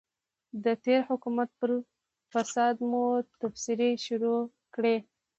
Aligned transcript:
د 0.63 0.65
تېر 0.85 0.99
حکومت 1.09 1.49
پر 1.59 1.71
فساد 2.31 2.75
مو 2.89 3.03
تبصرې 3.41 3.91
شروع 4.05 4.39
کړې. 4.75 4.95